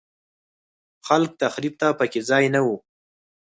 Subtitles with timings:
[1.07, 2.67] خلاق تخریب ته په کې ځای نه و.